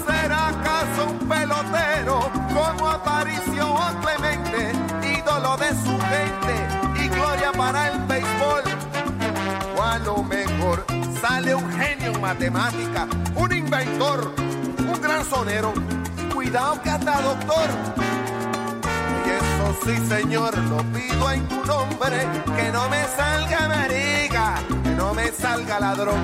¿Será 0.06 0.48
acaso 0.48 1.10
un 1.10 1.28
pelotero 1.28 2.30
como 2.54 2.88
Aparicio 2.88 3.74
o 3.74 4.00
Clemente, 4.00 4.72
ídolo 5.18 5.58
de 5.58 5.68
su 5.68 5.98
gente 6.00 7.04
y 7.04 7.08
gloria 7.08 7.52
para 7.52 7.88
el 7.88 7.98
béisbol? 8.06 8.62
O 9.76 9.82
a 9.82 9.98
lo 9.98 10.22
mejor 10.22 10.86
sale 11.20 11.54
un 11.54 11.70
genio 11.70 12.12
en 12.12 12.20
matemática, 12.22 13.06
un 13.34 13.52
inventor, 13.52 14.34
un 14.78 15.02
gran 15.02 15.22
sonero. 15.26 15.74
Cuidado 16.32 16.80
que 16.80 16.88
hasta 16.88 17.20
doctor. 17.20 17.68
Y 19.26 19.28
eso 19.28 19.76
sí, 19.84 19.98
señor, 20.08 20.56
lo 20.56 20.78
pido 20.94 21.30
en 21.30 21.46
tu 21.46 21.62
nombre, 21.66 22.26
que 22.56 22.72
no 22.72 22.88
me 22.88 23.04
salga 23.04 23.68
marica, 23.68 24.54
no 25.00 25.14
me 25.14 25.32
salga 25.32 25.80
ladrón. 25.80 26.22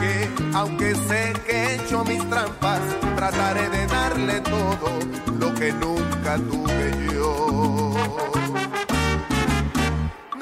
Que 0.00 0.14
aunque 0.54 0.94
sé 1.08 1.22
que 1.46 1.52
he 1.52 1.74
hecho 1.74 2.04
mis 2.04 2.22
trampas, 2.30 2.80
trataré 3.16 3.68
de 3.68 3.86
darle 3.86 4.40
todo 4.40 4.88
lo 5.40 5.54
que 5.54 5.72
nunca 5.72 6.32
tuve 6.50 6.86
yo. 7.12 7.94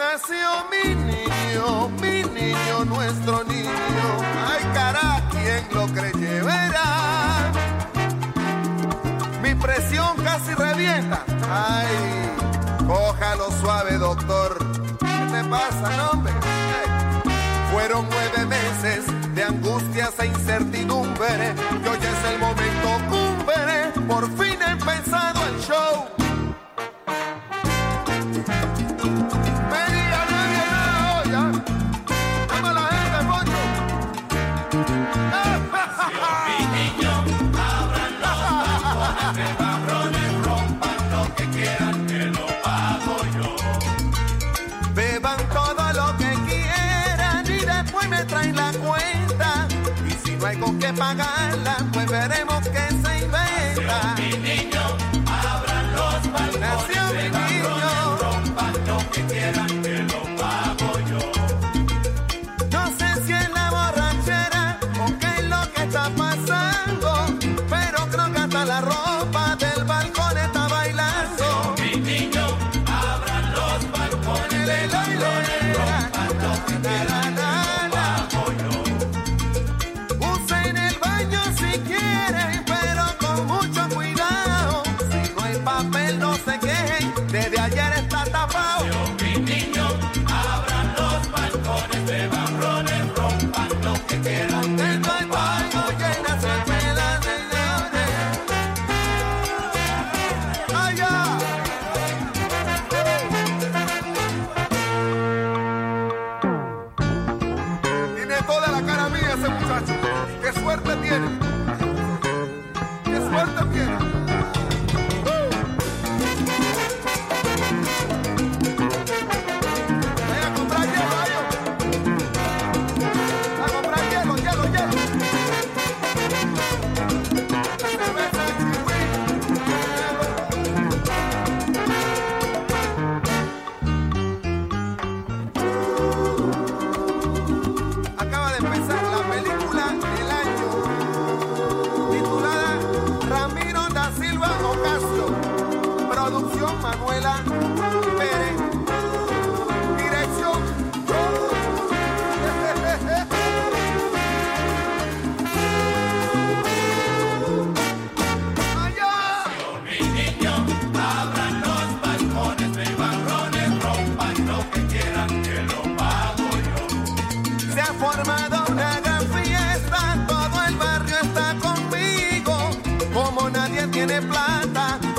Nació 0.03 0.49
mi 0.73 0.85
niño, 1.11 1.89
mi 2.03 2.17
niño, 2.41 2.85
nuestro 2.85 3.43
niño. 3.45 4.07
Ay, 4.51 4.63
cara, 4.79 5.07
¿quién 5.33 5.63
lo 5.77 5.87
creye 5.97 6.41
verá? 6.43 7.53
Mi 9.43 9.55
presión 9.57 10.17
casi 10.23 10.55
revienta. 10.55 11.25
Ay, 11.51 11.93
cójalo 12.87 13.51
suave, 13.61 13.99
doctor. 13.99 14.82
Fueron 17.73 18.07
nueve 18.11 18.47
meses 18.47 19.05
de 19.35 19.43
angustias 19.43 20.13
e 20.21 20.27
incertidumbre. 20.27 21.55
Y 21.83 21.89
hoy 21.89 21.99
es 21.99 22.33
el 22.33 22.39
momento 22.39 22.89
cumbre. 23.11 24.07
Por 24.07 24.31
fin 24.37 24.63
ha 24.63 24.73
empezado 24.73 25.41
el 25.47 25.61
show. 25.61 26.22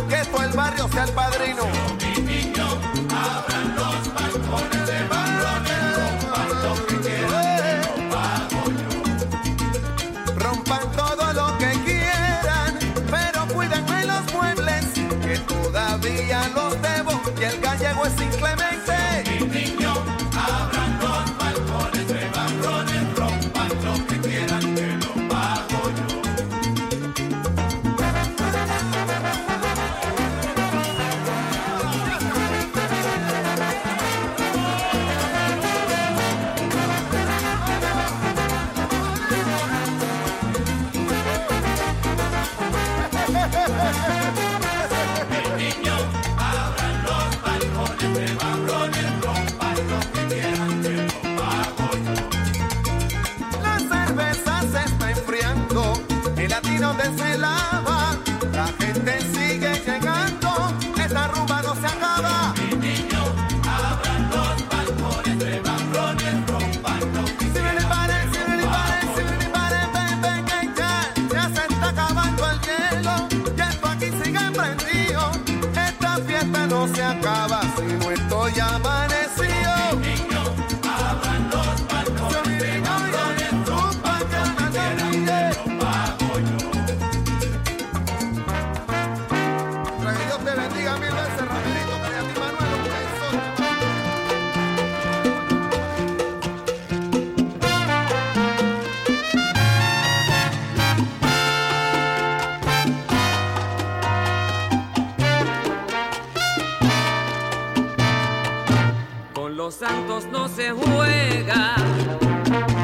que 0.09 0.25
todo 0.25 0.43
el 0.43 0.53
barrio 0.53 0.87
sea 0.89 1.03
el 1.03 1.11
padrino. 1.11 1.63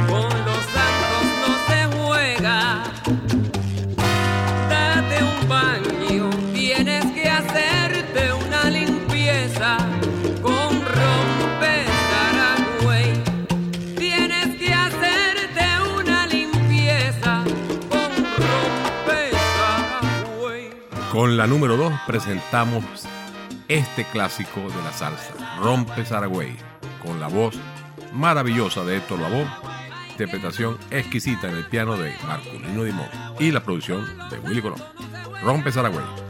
Con 0.08 0.30
los 0.46 0.64
santos 0.76 1.24
no 1.42 1.52
se 1.68 1.80
juega. 1.98 2.58
Date 4.70 5.18
un 5.24 5.40
baño, 5.50 6.30
tienes 6.54 7.06
que 7.14 7.26
hacerte 7.30 8.32
una 8.34 8.70
limpieza 8.70 9.78
con 10.42 10.82
rompearaguay. 10.86 13.24
Tienes 13.98 14.56
que 14.58 14.74
hacerte 14.74 15.66
una 15.98 16.28
limpieza 16.28 17.44
con 17.90 18.12
rompearaguay. 19.98 20.70
Con 21.12 21.36
la 21.38 21.48
número 21.48 21.76
dos 21.76 21.92
presentamos 22.06 22.84
este 23.68 24.06
clásico 24.06 24.60
de 24.62 24.82
la 24.84 24.94
salsa 24.94 25.34
rompearaguay 25.60 26.56
con 27.04 27.20
la 27.20 27.28
voz 27.28 27.58
maravillosa 28.14 28.84
de 28.84 28.98
Héctor 28.98 29.20
Lavoe, 29.20 29.48
interpretación 30.12 30.78
exquisita 30.92 31.50
en 31.50 31.58
el 31.58 31.66
piano 31.66 31.98
de 31.98 32.14
Marcolino 32.28 32.84
Dimón 32.84 33.08
y 33.40 33.52
la 33.52 33.64
producción 33.64 34.06
de 34.30 34.40
Willy 34.40 34.62
Colón. 34.62 34.82
Rompe 35.44 35.72
Saragüey. 35.72 36.29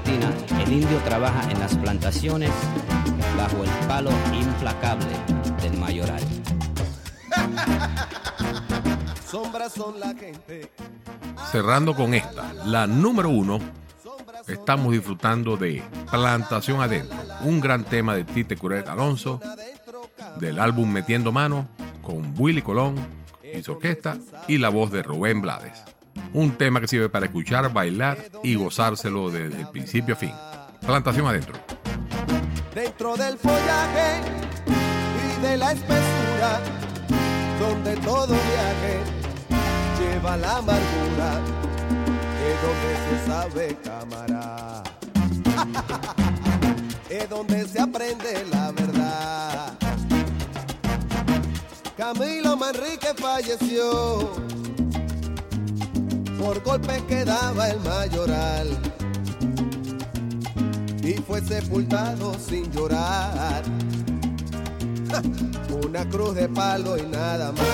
Latina, 0.00 0.32
el 0.62 0.72
indio 0.72 0.96
trabaja 1.04 1.50
en 1.50 1.60
las 1.60 1.76
plantaciones 1.76 2.50
bajo 3.36 3.62
el 3.62 3.70
palo 3.86 4.10
implacable 4.32 5.10
del 5.60 5.76
mayoral. 5.76 6.22
Sombras 9.30 9.74
son 9.74 10.00
la 10.00 10.14
gente. 10.14 10.72
Cerrando 11.52 11.94
con 11.94 12.14
esta, 12.14 12.50
la 12.64 12.86
número 12.86 13.28
uno, 13.28 13.58
estamos 14.48 14.92
disfrutando 14.92 15.58
de 15.58 15.82
Plantación 16.10 16.80
Adentro, 16.80 17.18
un 17.42 17.60
gran 17.60 17.84
tema 17.84 18.14
de 18.14 18.24
Tite 18.24 18.56
Curet 18.56 18.88
Alonso, 18.88 19.38
del 20.38 20.60
álbum 20.60 20.90
Metiendo 20.90 21.30
Mano, 21.30 21.68
con 22.00 22.34
Willy 22.38 22.62
Colón 22.62 22.96
y 23.42 23.62
su 23.62 23.72
orquesta, 23.72 24.16
y 24.48 24.56
la 24.56 24.70
voz 24.70 24.90
de 24.92 25.02
Rubén 25.02 25.42
Blades. 25.42 25.84
Un 26.32 26.52
tema 26.52 26.80
que 26.80 26.86
sirve 26.86 27.08
para 27.08 27.26
escuchar, 27.26 27.72
bailar 27.72 28.18
y 28.42 28.54
gozárselo 28.54 29.30
desde 29.30 29.60
el 29.60 29.68
principio 29.68 30.14
a 30.14 30.16
fin. 30.16 30.32
Plantación 30.86 31.26
Adentro. 31.26 31.54
Dentro 32.74 33.16
del 33.16 33.36
follaje 33.36 34.20
y 35.38 35.42
de 35.42 35.56
la 35.56 35.72
espesura, 35.72 36.60
donde 37.58 37.96
todo 37.96 38.28
viaje 38.28 39.00
lleva 39.98 40.36
la 40.36 40.58
amargura, 40.58 41.40
es 42.48 42.56
donde 42.62 42.96
se 43.06 43.26
sabe 43.26 43.76
cámara. 43.84 44.82
es 47.10 47.28
donde 47.28 47.66
se 47.66 47.80
aprende 47.80 48.46
la 48.50 48.70
verdad. 48.72 49.78
Camilo 51.96 52.56
Manrique 52.56 53.12
falleció 53.14 54.30
por 56.40 56.62
golpes 56.62 57.02
que 57.02 57.24
daba 57.24 57.68
el 57.68 57.78
mayoral 57.80 58.68
y 61.02 61.12
fue 61.14 61.42
sepultado 61.42 62.34
sin 62.38 62.70
llorar. 62.72 63.62
Una 65.84 66.08
cruz 66.08 66.34
de 66.34 66.48
palo 66.48 66.96
y 66.96 67.02
nada 67.02 67.52
más. 67.52 67.64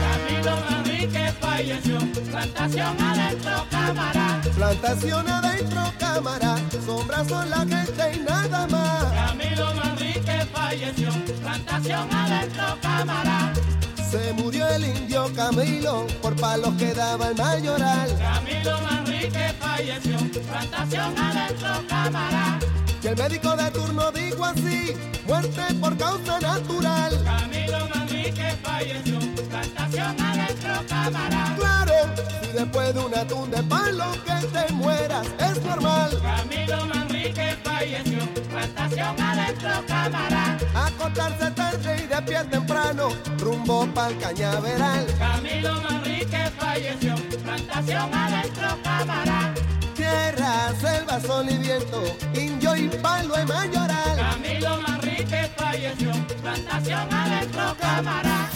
Camilo 0.00 0.56
Manrique 0.70 1.32
falleció, 1.40 1.98
plantación 2.30 3.00
adentro 3.00 3.66
cámara. 3.70 4.40
Plantación 4.56 5.28
adentro, 5.28 5.82
cámara, 5.98 6.56
sombras 6.84 7.28
son 7.28 7.50
la 7.50 7.60
gente 7.60 8.12
y 8.14 8.20
nada 8.20 8.66
más. 8.66 9.12
Camilo 9.12 9.74
Manrique 9.74 10.21
falleció, 10.62 11.10
plantación 11.40 12.08
adentro 12.12 12.64
cámara. 12.80 13.52
Se 14.10 14.32
murió 14.34 14.66
el 14.68 14.84
indio 14.84 15.30
Camilo 15.34 16.06
por 16.20 16.36
palos 16.36 16.74
que 16.74 16.94
daba 16.94 17.28
el 17.28 17.36
mayoral. 17.36 18.08
Camilo 18.18 18.80
Manrique 18.82 19.54
falleció, 19.58 20.18
plantación 20.50 21.18
adentro 21.18 21.68
cámara. 21.88 22.58
El 23.12 23.18
médico 23.18 23.54
de 23.54 23.70
turno 23.72 24.10
dijo 24.10 24.42
así, 24.42 24.96
muerte 25.26 25.62
por 25.82 25.94
causa 25.98 26.40
natural. 26.40 27.22
Camilo 27.22 27.86
Manrique 27.94 28.56
falleció, 28.62 29.18
plantación 29.50 30.18
adentro 30.18 30.72
cámara. 30.88 31.54
Claro, 31.58 31.94
si 32.40 32.52
después 32.56 32.94
de 32.94 33.00
un 33.00 33.14
atún 33.14 33.50
de 33.50 33.62
palo 33.64 34.06
que 34.24 34.46
te 34.46 34.72
mueras 34.72 35.26
es 35.38 35.62
normal. 35.62 36.22
Camilo 36.22 36.86
Manrique 36.86 37.54
falleció, 37.62 38.18
plantación 38.50 39.20
adentro 39.20 39.70
cámara. 39.86 40.58
Acostarse 40.74 41.50
tarde 41.50 42.04
y 42.04 42.06
de 42.06 42.22
pie 42.22 42.44
temprano, 42.44 43.10
rumbo 43.40 43.86
pa'l 43.92 44.16
cañaveral. 44.20 45.06
Camilo 45.18 45.82
Manrique 45.82 46.50
falleció, 46.58 47.14
plantación 47.44 48.14
adentro 48.14 48.68
cámara. 48.82 49.54
Tierra, 50.12 50.74
selva, 50.78 51.18
sol 51.20 51.46
y 51.48 51.56
viento, 51.56 52.02
indio 52.34 52.76
y 52.76 52.88
palo 52.88 53.34
y 53.40 53.46
mayoral. 53.46 54.16
Camilo 54.16 54.76
Manrique 54.82 55.50
falleció, 55.56 56.12
plantación 56.42 57.08
adentro 57.10 57.74
cámara. 57.80 58.50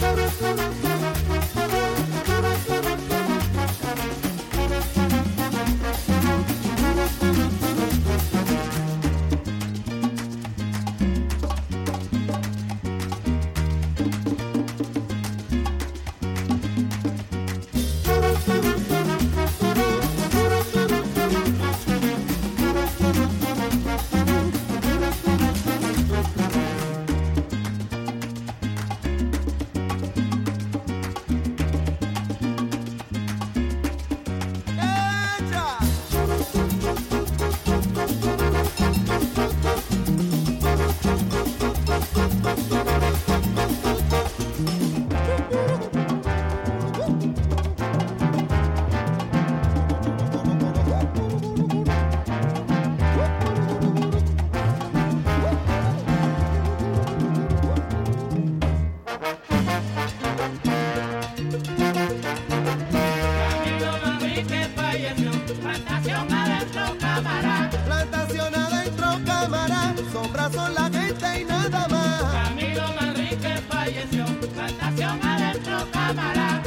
La 70.69 70.89
gente 70.89 71.41
y 71.41 71.45
nada 71.45 71.87
más. 71.87 72.23
Camilo 72.33 72.83
Manrique 72.99 73.53
falleció, 73.69 74.25
plantación 74.53 75.19
adentro 75.23 75.77
cámara. 75.91 76.61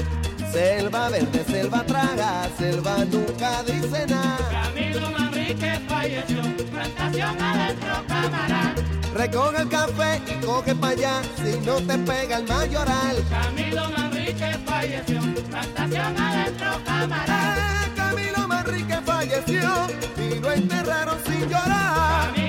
Selva 0.53 1.09
verde, 1.11 1.45
selva 1.45 1.82
traga, 1.84 2.49
selva 2.59 3.05
nunca 3.05 3.62
dice 3.62 4.07
nada. 4.07 4.49
Camilo 4.51 5.11
Manrique 5.11 5.80
falleció, 5.88 6.43
plantación 6.70 7.41
adentro 7.41 7.95
cámara. 8.09 8.74
Recoge 9.14 9.62
el 9.62 9.68
café 9.68 10.20
y 10.26 10.45
coge 10.45 10.74
pa' 10.74 10.88
allá, 10.88 11.22
si 11.36 11.59
no 11.66 11.74
te 11.76 11.99
pega 11.99 12.36
el 12.38 12.45
mayoral. 12.47 13.16
Camilo 13.28 13.91
Manrique 13.97 14.51
falleció, 14.64 15.20
plantación 15.51 16.16
adentro 16.18 16.70
cámara. 16.84 17.57
Eh, 17.59 17.93
Camilo 17.97 18.49
Manrique 18.49 18.99
falleció 19.05 19.70
y 20.16 20.38
lo 20.38 20.53
enterraron 20.53 21.18
sin 21.26 21.49
llorar. 21.49 22.32
Camilo 22.32 22.39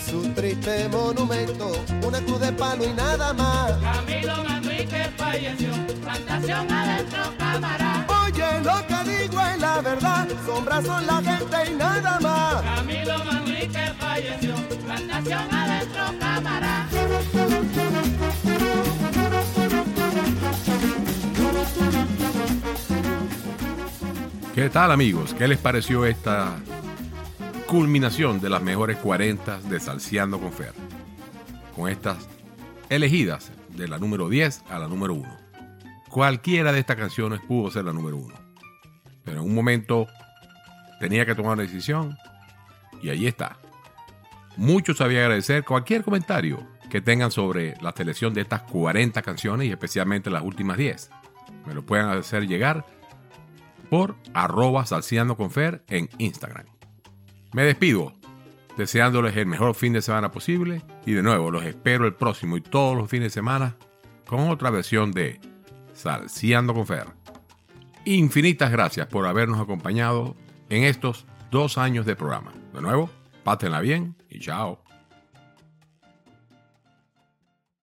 es 0.00 0.12
un 0.12 0.34
triste 0.34 0.88
monumento, 0.88 1.72
una 2.06 2.20
cruz 2.20 2.40
de 2.40 2.52
palo 2.52 2.84
y 2.84 2.92
nada 2.92 3.32
más. 3.32 3.72
Camilo 3.72 4.44
Manrique 4.44 5.10
falleció, 5.16 5.70
plantación 6.02 6.72
adentro 6.72 7.22
cámara. 7.38 8.06
Oye, 8.24 8.60
lo 8.64 8.86
que 8.86 9.10
digo 9.10 9.40
es 9.40 9.58
la 9.60 9.80
verdad, 9.80 10.28
sombras 10.46 10.84
son 10.84 11.06
la 11.06 11.22
gente 11.22 11.56
y 11.70 11.74
nada 11.74 12.18
más. 12.20 12.62
Camilo 12.62 13.24
Manrique 13.24 13.92
falleció, 13.98 14.54
plantación 14.86 15.54
adentro 15.54 16.04
cámara. 16.18 16.86
¿Qué 24.54 24.68
tal 24.68 24.90
amigos? 24.90 25.34
¿Qué 25.34 25.48
les 25.48 25.58
pareció 25.58 26.04
esta 26.04 26.56
culminación 27.70 28.40
de 28.40 28.50
las 28.50 28.60
mejores 28.60 28.96
40 28.96 29.60
de 29.60 29.78
Salseando 29.78 30.40
con 30.40 30.52
Fer? 30.52 30.72
Con 31.76 31.88
estas 31.88 32.28
elegidas 32.88 33.52
de 33.68 33.86
la 33.86 33.96
número 33.96 34.28
10 34.28 34.64
a 34.68 34.80
la 34.80 34.88
número 34.88 35.14
1. 35.14 35.28
Cualquiera 36.08 36.72
de 36.72 36.80
estas 36.80 36.96
canciones 36.96 37.40
pudo 37.46 37.70
ser 37.70 37.84
la 37.84 37.92
número 37.92 38.16
1. 38.16 38.34
Pero 39.22 39.42
en 39.42 39.46
un 39.46 39.54
momento 39.54 40.08
tenía 40.98 41.24
que 41.24 41.36
tomar 41.36 41.52
una 41.52 41.62
decisión 41.62 42.16
y 43.04 43.10
ahí 43.10 43.28
está. 43.28 43.56
Muchos 44.56 44.96
sabía 44.96 45.20
agradecer 45.20 45.64
cualquier 45.64 46.02
comentario 46.02 46.66
que 46.90 47.00
tengan 47.00 47.30
sobre 47.30 47.76
la 47.80 47.92
selección 47.92 48.34
de 48.34 48.40
estas 48.40 48.62
40 48.62 49.22
canciones 49.22 49.68
y 49.68 49.70
especialmente 49.70 50.28
las 50.28 50.42
últimas 50.42 50.76
10. 50.76 51.08
Me 51.68 51.74
lo 51.74 51.86
pueden 51.86 52.06
hacer 52.06 52.48
llegar 52.48 52.84
por 53.88 54.16
arroba 54.34 54.84
en 55.86 56.10
Instagram. 56.18 56.79
Me 57.52 57.64
despido 57.64 58.12
deseándoles 58.76 59.36
el 59.36 59.46
mejor 59.46 59.74
fin 59.74 59.92
de 59.92 60.02
semana 60.02 60.30
posible 60.30 60.82
y 61.04 61.12
de 61.12 61.22
nuevo 61.22 61.50
los 61.50 61.64
espero 61.64 62.06
el 62.06 62.14
próximo 62.14 62.56
y 62.56 62.60
todos 62.60 62.96
los 62.96 63.10
fines 63.10 63.26
de 63.26 63.30
semana 63.30 63.76
con 64.26 64.48
otra 64.48 64.70
versión 64.70 65.12
de 65.12 65.40
Salseando 65.92 66.72
con 66.72 66.86
Fer. 66.86 67.06
Infinitas 68.04 68.70
gracias 68.70 69.06
por 69.08 69.26
habernos 69.26 69.60
acompañado 69.60 70.36
en 70.68 70.84
estos 70.84 71.26
dos 71.50 71.76
años 71.76 72.06
de 72.06 72.16
programa. 72.16 72.52
De 72.72 72.80
nuevo, 72.80 73.10
pátenla 73.44 73.80
bien 73.80 74.14
y 74.30 74.38
chao. 74.38 74.82